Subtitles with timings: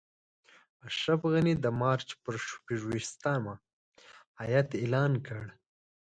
[0.87, 3.53] اشرف غني د مارچ پر شپږویشتمه
[4.41, 5.43] هیات اعلان کړ.